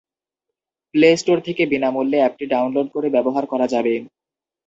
[0.93, 3.93] Play store থেকে বিনা মূল্যে অ্যাপটি ডাউনলোড করে ব্যবহার করা যাবে।